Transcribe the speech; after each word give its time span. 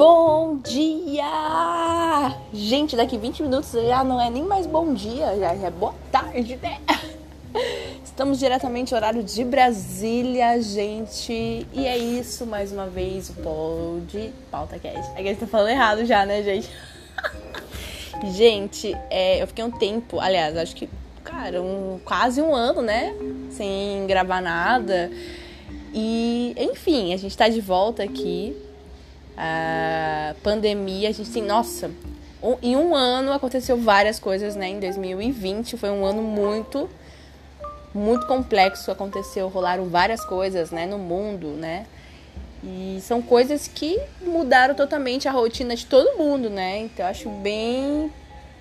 Bom 0.00 0.56
dia! 0.64 2.34
Gente, 2.54 2.96
daqui 2.96 3.18
20 3.18 3.42
minutos 3.42 3.70
já 3.72 4.02
não 4.02 4.18
é 4.18 4.30
nem 4.30 4.42
mais 4.42 4.66
bom 4.66 4.94
dia, 4.94 5.38
já 5.38 5.52
é 5.52 5.70
boa 5.70 5.94
tarde, 6.10 6.56
né? 6.56 6.80
Estamos 8.02 8.38
diretamente 8.38 8.94
horário 8.94 9.22
de 9.22 9.44
Brasília, 9.44 10.58
gente. 10.62 11.66
E 11.70 11.86
é 11.86 11.98
isso, 11.98 12.46
mais 12.46 12.72
uma 12.72 12.86
vez, 12.86 13.28
o 13.28 13.34
Pod 13.34 14.32
Pauta 14.50 14.78
Cast. 14.78 15.12
É 15.16 15.16
que 15.16 15.20
a 15.20 15.32
gente 15.32 15.40
tá 15.40 15.46
falando 15.46 15.68
errado 15.68 16.06
já, 16.06 16.24
né, 16.24 16.42
gente? 16.42 16.70
gente, 18.32 18.96
é, 19.10 19.42
eu 19.42 19.46
fiquei 19.46 19.64
um 19.66 19.70
tempo, 19.70 20.18
aliás, 20.18 20.56
acho 20.56 20.74
que, 20.76 20.88
cara, 21.22 21.60
um, 21.60 22.00
quase 22.06 22.40
um 22.40 22.54
ano, 22.54 22.80
né? 22.80 23.14
Sem 23.50 24.06
gravar 24.06 24.40
nada. 24.40 25.10
E, 25.92 26.54
enfim, 26.56 27.12
a 27.12 27.18
gente 27.18 27.36
tá 27.36 27.50
de 27.50 27.60
volta 27.60 28.02
aqui 28.02 28.56
pandemia, 30.34 31.08
a 31.08 31.12
gente 31.12 31.30
tem, 31.30 31.42
nossa, 31.42 31.90
um, 32.42 32.56
em 32.62 32.76
um 32.76 32.94
ano 32.94 33.32
aconteceu 33.32 33.76
várias 33.76 34.18
coisas, 34.18 34.56
né? 34.56 34.68
Em 34.68 34.80
2020 34.80 35.76
foi 35.76 35.90
um 35.90 36.04
ano 36.04 36.22
muito, 36.22 36.88
muito 37.94 38.26
complexo, 38.26 38.90
aconteceu, 38.90 39.48
rolaram 39.48 39.88
várias 39.88 40.24
coisas, 40.24 40.70
né, 40.70 40.86
no 40.86 40.98
mundo, 40.98 41.48
né? 41.48 41.86
E 42.62 42.98
são 43.02 43.22
coisas 43.22 43.68
que 43.68 43.98
mudaram 44.20 44.74
totalmente 44.74 45.26
a 45.26 45.32
rotina 45.32 45.74
de 45.74 45.86
todo 45.86 46.18
mundo, 46.18 46.50
né? 46.50 46.78
Então 46.78 47.04
eu 47.04 47.10
acho 47.10 47.28
bem, 47.28 48.12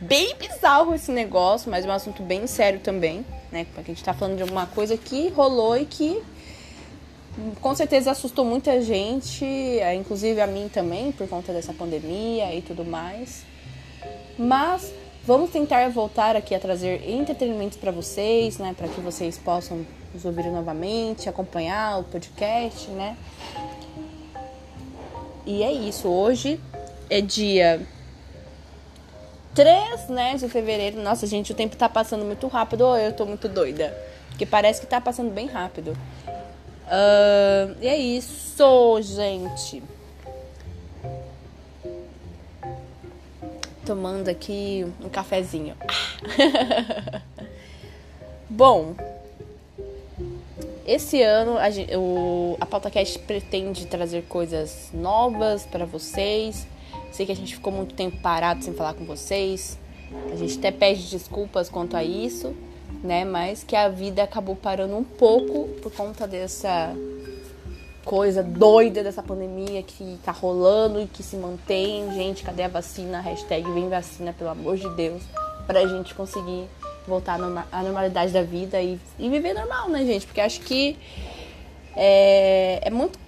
bem 0.00 0.36
bizarro 0.36 0.94
esse 0.94 1.10
negócio, 1.10 1.70
mas 1.70 1.84
é 1.84 1.88
um 1.88 1.92
assunto 1.92 2.22
bem 2.22 2.46
sério 2.46 2.80
também, 2.80 3.24
né? 3.50 3.66
Porque 3.74 3.90
a 3.90 3.94
gente 3.94 4.04
tá 4.04 4.14
falando 4.14 4.36
de 4.36 4.42
alguma 4.42 4.66
coisa 4.66 4.96
que 4.96 5.28
rolou 5.30 5.76
e 5.76 5.84
que 5.84 6.22
com 7.60 7.74
certeza 7.74 8.10
assustou 8.10 8.44
muita 8.44 8.80
gente, 8.82 9.44
é, 9.44 9.94
inclusive 9.94 10.40
a 10.40 10.46
mim 10.46 10.68
também, 10.72 11.12
por 11.12 11.28
conta 11.28 11.52
dessa 11.52 11.72
pandemia 11.72 12.54
e 12.54 12.62
tudo 12.62 12.84
mais. 12.84 13.44
Mas 14.38 14.92
vamos 15.24 15.50
tentar 15.50 15.88
voltar 15.90 16.36
aqui 16.36 16.54
a 16.54 16.58
trazer 16.58 17.08
entretenimento 17.08 17.78
para 17.78 17.90
vocês, 17.90 18.58
né, 18.58 18.74
para 18.76 18.88
que 18.88 19.00
vocês 19.00 19.38
possam 19.38 19.84
nos 20.12 20.24
ouvir 20.24 20.46
novamente, 20.50 21.28
acompanhar 21.28 22.00
o 22.00 22.04
podcast, 22.04 22.90
né? 22.90 23.16
E 25.46 25.62
é 25.62 25.72
isso. 25.72 26.08
Hoje 26.08 26.60
é 27.08 27.20
dia 27.20 27.80
3, 29.54 30.08
né, 30.08 30.34
de 30.36 30.48
fevereiro. 30.48 31.00
Nossa, 31.00 31.26
gente, 31.26 31.52
o 31.52 31.54
tempo 31.54 31.76
tá 31.76 31.88
passando 31.88 32.24
muito 32.24 32.46
rápido 32.46 32.84
eu 32.96 33.12
tô 33.12 33.24
muito 33.26 33.48
doida? 33.48 33.96
Porque 34.28 34.46
parece 34.46 34.80
que 34.80 34.86
tá 34.86 35.00
passando 35.00 35.30
bem 35.30 35.46
rápido. 35.46 35.96
Uh, 36.88 37.76
e 37.82 37.86
é 37.86 37.96
isso, 37.96 38.98
gente. 39.02 39.82
Tomando 43.84 44.28
aqui 44.28 44.86
um 45.02 45.08
cafezinho. 45.10 45.76
Bom, 48.48 48.94
esse 50.86 51.22
ano 51.22 51.58
a, 51.58 51.66
a 52.60 52.66
PautaCast 52.66 53.18
pretende 53.20 53.86
trazer 53.86 54.22
coisas 54.24 54.88
novas 54.92 55.66
para 55.66 55.84
vocês. 55.84 56.66
Sei 57.12 57.26
que 57.26 57.32
a 57.32 57.36
gente 57.36 57.54
ficou 57.54 57.72
muito 57.72 57.94
tempo 57.94 58.18
parado 58.22 58.64
sem 58.64 58.72
falar 58.72 58.94
com 58.94 59.04
vocês. 59.04 59.78
A 60.32 60.36
gente 60.36 60.56
até 60.58 60.70
pede 60.70 61.10
desculpas 61.10 61.68
quanto 61.68 61.94
a 61.94 62.02
isso 62.02 62.54
né? 63.02 63.24
Mas 63.24 63.64
que 63.64 63.76
a 63.76 63.88
vida 63.88 64.22
acabou 64.22 64.56
parando 64.56 64.96
um 64.96 65.04
pouco 65.04 65.68
por 65.80 65.92
conta 65.92 66.26
dessa 66.26 66.94
coisa 68.04 68.42
doida 68.42 69.04
dessa 69.04 69.22
pandemia 69.22 69.82
que 69.82 70.18
tá 70.24 70.32
rolando 70.32 71.00
e 71.00 71.06
que 71.06 71.22
se 71.22 71.36
mantém. 71.36 72.10
Gente, 72.14 72.42
cadê 72.42 72.62
a 72.62 72.68
vacina? 72.68 73.20
Hashtag 73.20 73.70
vem 73.70 73.88
vacina, 73.88 74.32
pelo 74.32 74.48
amor 74.48 74.78
de 74.78 74.88
Deus, 74.90 75.22
pra 75.66 75.86
gente 75.86 76.14
conseguir 76.14 76.66
voltar 77.06 77.38
à 77.70 77.82
normalidade 77.82 78.32
da 78.32 78.42
vida 78.42 78.80
e, 78.80 78.98
e 79.18 79.28
viver 79.28 79.52
normal, 79.52 79.88
né, 79.88 80.04
gente? 80.04 80.26
Porque 80.26 80.40
acho 80.40 80.60
que 80.60 80.96
é, 81.94 82.80
é 82.82 82.90
muito. 82.90 83.18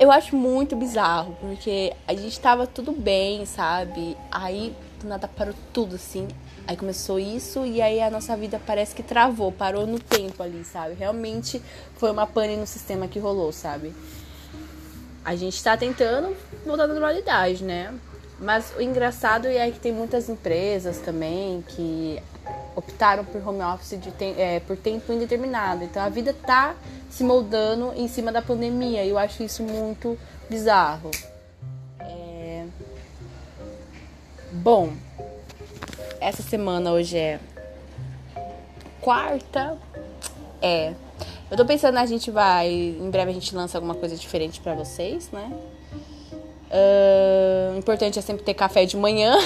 Eu 0.00 0.10
acho 0.10 0.34
muito 0.34 0.74
bizarro, 0.74 1.36
porque 1.40 1.92
a 2.08 2.14
gente 2.14 2.38
tava 2.40 2.66
tudo 2.66 2.90
bem, 2.90 3.46
sabe? 3.46 4.16
Aí 4.32 4.74
do 5.00 5.08
nada 5.08 5.28
parou 5.28 5.54
tudo 5.72 5.94
assim. 5.94 6.26
Aí 6.66 6.76
começou 6.76 7.18
isso 7.18 7.66
e 7.66 7.82
aí 7.82 8.00
a 8.00 8.10
nossa 8.10 8.36
vida 8.36 8.60
parece 8.64 8.94
que 8.94 9.02
travou, 9.02 9.52
parou 9.52 9.86
no 9.86 9.98
tempo 9.98 10.42
ali, 10.42 10.64
sabe? 10.64 10.94
Realmente 10.94 11.60
foi 11.96 12.10
uma 12.10 12.26
pane 12.26 12.56
no 12.56 12.66
sistema 12.66 13.06
que 13.06 13.18
rolou, 13.18 13.52
sabe? 13.52 13.92
A 15.24 15.36
gente 15.36 15.62
tá 15.62 15.76
tentando 15.76 16.34
voltar 16.64 16.84
à 16.84 16.86
normalidade, 16.86 17.62
né? 17.62 17.94
Mas 18.38 18.72
o 18.76 18.80
engraçado 18.80 19.46
é 19.46 19.70
que 19.70 19.78
tem 19.78 19.92
muitas 19.92 20.28
empresas 20.28 20.98
também 20.98 21.62
que 21.68 22.20
optaram 22.74 23.24
por 23.24 23.46
home 23.46 23.62
office 23.62 23.98
te 24.00 24.24
é, 24.36 24.60
por 24.60 24.76
tempo 24.76 25.12
indeterminado. 25.12 25.84
Então 25.84 26.02
a 26.02 26.08
vida 26.08 26.34
tá 26.34 26.74
se 27.10 27.22
moldando 27.22 27.92
em 27.94 28.08
cima 28.08 28.32
da 28.32 28.42
pandemia 28.42 29.04
e 29.04 29.10
eu 29.10 29.18
acho 29.18 29.42
isso 29.42 29.62
muito 29.62 30.18
bizarro. 30.48 31.10
É... 32.00 32.64
Bom, 34.52 34.92
essa 36.24 36.42
semana 36.42 36.90
hoje 36.90 37.18
é 37.18 37.38
quarta. 39.00 39.76
É. 40.62 40.94
Eu 41.50 41.56
tô 41.56 41.64
pensando, 41.66 41.98
a 41.98 42.06
gente 42.06 42.30
vai. 42.30 42.68
Em 42.70 43.10
breve 43.10 43.30
a 43.30 43.34
gente 43.34 43.54
lança 43.54 43.76
alguma 43.76 43.94
coisa 43.94 44.16
diferente 44.16 44.58
para 44.60 44.74
vocês, 44.74 45.30
né? 45.30 45.52
Uh, 46.70 47.78
importante 47.78 48.18
é 48.18 48.22
sempre 48.22 48.42
ter 48.42 48.54
café 48.54 48.86
de 48.86 48.96
manhã. 48.96 49.36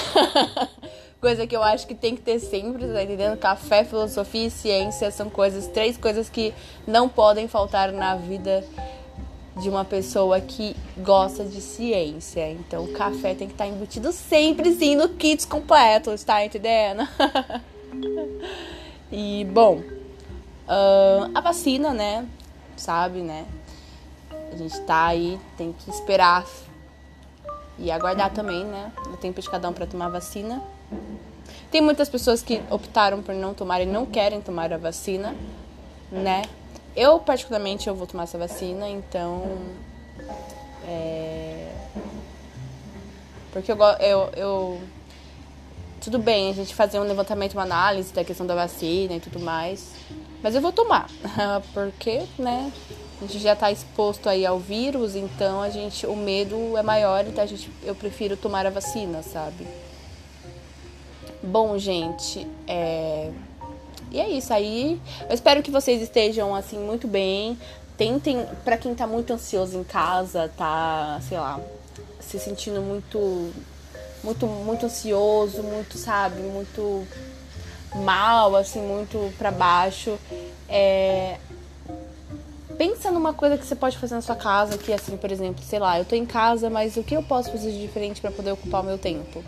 coisa 1.19 1.45
que 1.45 1.53
eu 1.55 1.61
acho 1.61 1.85
que 1.85 1.93
tem 1.93 2.15
que 2.15 2.21
ter 2.21 2.39
sempre, 2.39 2.87
tá 2.87 3.03
entendendo? 3.03 3.37
Café, 3.37 3.83
filosofia 3.83 4.47
e 4.47 4.49
ciência 4.49 5.11
são 5.11 5.29
coisas, 5.29 5.67
três 5.67 5.97
coisas 5.97 6.29
que 6.29 6.53
não 6.87 7.09
podem 7.09 7.49
faltar 7.49 7.91
na 7.91 8.15
vida 8.15 8.63
de 9.61 9.69
uma 9.69 9.83
pessoa 9.83 10.39
que 10.39 10.75
gosta 10.97 11.43
de 11.43 11.61
ciência. 11.61 12.51
Então, 12.51 12.85
o 12.85 12.93
café 12.93 13.35
tem 13.35 13.47
que 13.47 13.53
estar 13.53 13.67
embutido 13.67 14.11
sempre 14.11 14.73
sim 14.73 14.95
no 14.95 15.09
kit 15.09 15.45
completo, 15.47 16.11
está 16.11 16.43
entendendo? 16.45 17.07
e, 19.11 19.45
bom, 19.45 19.81
a 21.33 21.41
vacina, 21.41 21.93
né? 21.93 22.25
Sabe, 22.77 23.19
né? 23.19 23.45
A 24.51 24.55
gente 24.55 24.79
tá 24.81 25.07
aí, 25.07 25.39
tem 25.57 25.73
que 25.73 25.89
esperar 25.89 26.45
e 27.77 27.91
aguardar 27.91 28.31
também, 28.31 28.65
né? 28.65 28.91
O 29.13 29.17
tempo 29.17 29.41
de 29.41 29.49
cada 29.49 29.69
um 29.69 29.73
para 29.73 29.85
tomar 29.85 30.09
vacina. 30.09 30.61
Tem 31.71 31.81
muitas 31.81 32.09
pessoas 32.09 32.41
que 32.41 32.61
optaram 32.69 33.21
por 33.21 33.35
não 33.35 33.53
tomar 33.53 33.81
e 33.81 33.85
não 33.85 34.05
querem 34.05 34.41
tomar 34.41 34.73
a 34.73 34.77
vacina, 34.77 35.35
né? 36.11 36.43
Eu, 36.95 37.19
particularmente, 37.19 37.87
eu 37.87 37.95
vou 37.95 38.07
tomar 38.07 38.23
essa 38.23 38.37
vacina, 38.37 38.87
então. 38.89 39.57
É... 40.87 41.71
Porque 43.51 43.71
eu, 43.71 43.77
eu, 43.77 44.29
eu. 44.35 44.81
Tudo 46.01 46.17
bem 46.17 46.49
a 46.49 46.53
gente 46.53 46.73
fazer 46.73 46.99
um 46.99 47.03
levantamento, 47.03 47.53
uma 47.53 47.63
análise 47.63 48.13
da 48.13 48.23
questão 48.23 48.45
da 48.45 48.55
vacina 48.55 49.15
e 49.15 49.19
tudo 49.19 49.39
mais. 49.39 49.93
Mas 50.41 50.55
eu 50.55 50.61
vou 50.61 50.71
tomar. 50.71 51.09
Porque, 51.73 52.23
né? 52.37 52.71
A 53.21 53.25
gente 53.25 53.39
já 53.39 53.51
está 53.51 53.69
exposto 53.69 54.29
aí 54.29 54.45
ao 54.45 54.57
vírus, 54.59 55.13
então 55.13 55.61
a 55.61 55.69
gente, 55.69 56.07
o 56.07 56.15
medo 56.15 56.77
é 56.77 56.81
maior, 56.81 57.27
então 57.27 57.43
a 57.43 57.47
gente, 57.47 57.69
eu 57.83 57.93
prefiro 57.93 58.37
tomar 58.37 58.65
a 58.65 58.69
vacina, 58.69 59.21
sabe? 59.21 59.67
Bom, 61.43 61.77
gente, 61.77 62.47
é, 62.65 63.29
e 64.11 64.19
é 64.19 64.29
isso 64.29 64.53
aí. 64.53 64.99
Eu 65.27 65.33
espero 65.33 65.61
que 65.61 65.71
vocês 65.71 66.01
estejam 66.01 66.55
assim 66.55 66.77
muito 66.77 67.07
bem. 67.07 67.57
Tentem, 67.97 68.45
para 68.63 68.77
quem 68.77 68.95
tá 68.95 69.05
muito 69.05 69.33
ansioso 69.33 69.77
em 69.77 69.83
casa, 69.83 70.49
tá, 70.55 71.19
sei 71.27 71.37
lá, 71.37 71.59
se 72.19 72.39
sentindo 72.39 72.81
muito 72.81 73.51
muito 74.23 74.45
muito 74.45 74.85
ansioso, 74.85 75.63
muito, 75.63 75.97
sabe, 75.97 76.41
muito 76.41 77.05
mal, 77.95 78.55
assim, 78.55 78.81
muito 78.81 79.33
para 79.37 79.51
baixo, 79.51 80.17
é 80.67 81.37
pensa 82.79 83.11
numa 83.11 83.33
coisa 83.33 83.57
que 83.57 83.65
você 83.65 83.75
pode 83.75 83.97
fazer 83.97 84.15
na 84.15 84.21
sua 84.21 84.37
casa, 84.37 84.77
que 84.77 84.93
assim, 84.93 85.17
por 85.17 85.29
exemplo, 85.29 85.61
sei 85.61 85.79
lá, 85.79 85.99
eu 85.99 86.05
tô 86.05 86.15
em 86.15 86.25
casa, 86.25 86.69
mas 86.69 86.95
o 86.95 87.03
que 87.03 87.13
eu 87.13 87.21
posso 87.21 87.51
fazer 87.51 87.71
de 87.71 87.81
diferente 87.81 88.21
para 88.21 88.31
poder 88.31 88.53
ocupar 88.53 88.81
o 88.81 88.85
meu 88.85 88.97
tempo? 88.97 89.43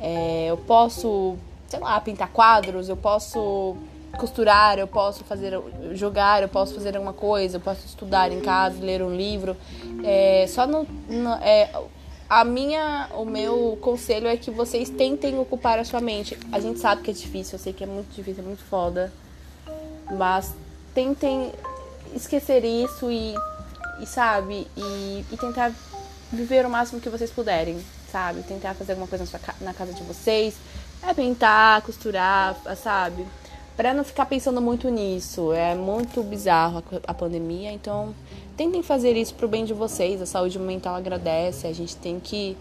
É, 0.00 0.46
eu 0.46 0.56
posso 0.56 1.36
sei 1.72 1.80
lá, 1.80 1.98
pintar 2.02 2.28
quadros, 2.28 2.90
eu 2.90 2.98
posso 2.98 3.74
costurar, 4.18 4.78
eu 4.78 4.86
posso 4.86 5.24
fazer 5.24 5.58
jogar, 5.92 6.42
eu 6.42 6.48
posso 6.48 6.74
fazer 6.74 6.94
alguma 6.94 7.14
coisa, 7.14 7.56
eu 7.56 7.60
posso 7.62 7.86
estudar 7.86 8.30
em 8.30 8.40
casa, 8.40 8.76
ler 8.78 9.02
um 9.02 9.16
livro. 9.16 9.56
É, 10.04 10.44
só 10.48 10.66
no 10.66 10.86
é, 11.40 11.70
a 12.28 12.44
minha, 12.44 13.08
o 13.14 13.24
meu 13.24 13.78
conselho 13.80 14.26
é 14.26 14.36
que 14.36 14.50
vocês 14.50 14.90
tentem 14.90 15.38
ocupar 15.38 15.78
a 15.78 15.84
sua 15.84 16.02
mente. 16.02 16.38
A 16.52 16.60
gente 16.60 16.78
sabe 16.78 17.00
que 17.00 17.10
é 17.10 17.14
difícil, 17.14 17.54
eu 17.54 17.58
sei 17.58 17.72
que 17.72 17.84
é 17.84 17.86
muito 17.86 18.14
difícil, 18.14 18.44
é 18.44 18.46
muito 18.46 18.62
foda, 18.64 19.10
mas 20.10 20.54
tentem 20.94 21.52
esquecer 22.14 22.66
isso 22.66 23.10
e, 23.10 23.34
e 23.98 24.04
sabe, 24.04 24.66
e, 24.76 25.24
e 25.32 25.36
tentar 25.38 25.72
viver 26.30 26.66
o 26.66 26.70
máximo 26.70 27.00
que 27.00 27.08
vocês 27.08 27.30
puderem, 27.30 27.82
sabe? 28.10 28.42
Tentar 28.42 28.74
fazer 28.74 28.92
alguma 28.92 29.08
coisa 29.08 29.24
na 29.62 29.72
casa 29.72 29.94
de 29.94 30.02
vocês, 30.02 30.54
é 31.06 31.14
pintar, 31.14 31.82
costurar, 31.82 32.56
sabe? 32.76 33.26
Para 33.76 33.92
não 33.94 34.04
ficar 34.04 34.26
pensando 34.26 34.60
muito 34.60 34.88
nisso. 34.88 35.52
É 35.52 35.74
muito 35.74 36.22
bizarro 36.22 36.82
a 37.06 37.14
pandemia, 37.14 37.72
então 37.72 38.14
tentem 38.56 38.82
fazer 38.82 39.16
isso 39.16 39.34
pro 39.34 39.48
bem 39.48 39.64
de 39.64 39.72
vocês. 39.72 40.20
A 40.20 40.26
saúde 40.26 40.58
mental 40.58 40.94
agradece, 40.94 41.66
a 41.66 41.72
gente 41.72 41.96
tem 41.96 42.20
que 42.20 42.56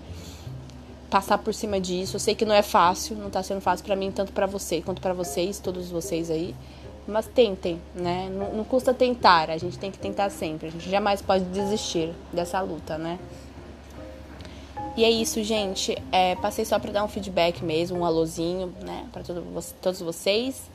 passar 1.09 1.37
por 1.37 1.53
cima 1.53 1.79
disso. 1.79 2.15
Eu 2.15 2.19
sei 2.19 2.33
que 2.33 2.45
não 2.45 2.55
é 2.55 2.61
fácil, 2.61 3.15
não 3.17 3.29
tá 3.29 3.43
sendo 3.43 3.61
fácil 3.61 3.85
para 3.85 3.95
mim, 3.95 4.11
tanto 4.11 4.31
para 4.31 4.45
você 4.45 4.81
quanto 4.81 5.01
para 5.01 5.13
vocês, 5.13 5.59
todos 5.59 5.89
vocês 5.89 6.31
aí. 6.31 6.55
Mas 7.07 7.27
tentem, 7.27 7.81
né? 7.93 8.29
Não, 8.31 8.53
não, 8.53 8.63
custa 8.63 8.93
tentar, 8.93 9.49
a 9.49 9.57
gente 9.57 9.77
tem 9.77 9.91
que 9.91 9.97
tentar 9.97 10.29
sempre. 10.29 10.69
A 10.69 10.71
gente 10.71 10.89
jamais 10.89 11.21
pode 11.21 11.43
desistir 11.45 12.13
dessa 12.31 12.61
luta, 12.61 12.97
né? 12.97 13.19
E 14.95 15.03
é 15.05 15.09
isso, 15.09 15.41
gente. 15.43 15.97
É, 16.11 16.35
passei 16.35 16.65
só 16.65 16.77
para 16.77 16.91
dar 16.91 17.03
um 17.03 17.07
feedback 17.07 17.63
mesmo, 17.63 17.99
um 17.99 18.05
alôzinho, 18.05 18.73
né? 18.81 19.07
Para 19.11 19.23
todos 19.81 20.01
vocês. 20.01 20.69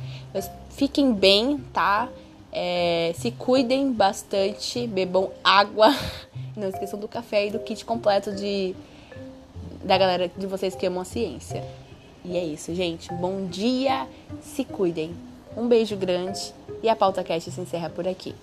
Fiquem 0.71 1.13
bem, 1.13 1.59
tá? 1.73 2.09
É, 2.53 3.13
se 3.17 3.31
cuidem 3.31 3.93
bastante, 3.93 4.87
bebam 4.87 5.31
água. 5.45 5.95
Não 6.57 6.69
esqueçam 6.69 6.99
do 6.99 7.07
café 7.07 7.49
e 7.49 7.51
do 7.51 7.59
kit 7.59 7.85
completo 7.85 8.35
de 8.35 8.75
da 9.85 9.97
galera 9.97 10.29
de 10.37 10.47
vocês 10.47 10.75
que 10.75 10.87
amam 10.87 11.03
a 11.03 11.05
ciência. 11.05 11.63
E 12.25 12.37
é 12.37 12.45
isso, 12.45 12.75
gente. 12.75 13.13
Bom 13.13 13.47
dia, 13.47 14.07
se 14.41 14.65
cuidem. 14.65 15.15
Um 15.57 15.69
beijo 15.69 15.97
grande 15.97 16.53
e 16.83 16.89
a 16.89 16.97
Pauta 16.97 17.23
Cast 17.23 17.51
se 17.51 17.61
encerra 17.61 17.89
por 17.89 18.09
aqui. 18.09 18.35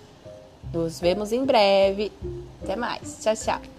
Nos 0.72 1.00
vemos 1.00 1.32
em 1.32 1.44
breve. 1.44 2.10
Até 2.62 2.76
mais. 2.76 3.18
Tchau, 3.22 3.34
tchau. 3.36 3.73